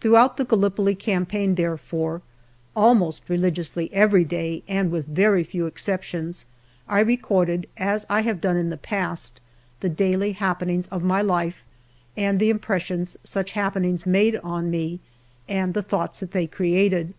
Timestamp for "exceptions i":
5.66-6.98